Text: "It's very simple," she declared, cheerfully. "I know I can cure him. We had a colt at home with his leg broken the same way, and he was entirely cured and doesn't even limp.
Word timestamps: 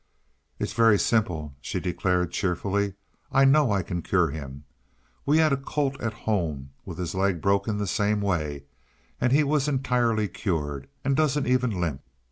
"It's 0.57 0.73
very 0.73 0.97
simple," 0.97 1.53
she 1.61 1.79
declared, 1.79 2.31
cheerfully. 2.31 2.95
"I 3.31 3.45
know 3.45 3.71
I 3.71 3.83
can 3.83 4.01
cure 4.01 4.31
him. 4.31 4.63
We 5.27 5.37
had 5.37 5.53
a 5.53 5.57
colt 5.57 6.01
at 6.01 6.11
home 6.25 6.71
with 6.85 6.97
his 6.97 7.13
leg 7.13 7.39
broken 7.39 7.77
the 7.77 7.85
same 7.85 8.19
way, 8.19 8.63
and 9.21 9.31
he 9.31 9.43
was 9.43 9.67
entirely 9.67 10.27
cured 10.27 10.87
and 11.05 11.15
doesn't 11.15 11.45
even 11.45 11.69
limp. 11.79 12.01